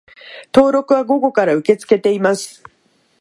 [0.51, 2.63] 登録は午後から受け付けています